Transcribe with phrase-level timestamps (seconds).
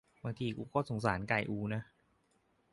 [0.23, 1.81] บางทีกูก็สงสารไก่อูนะ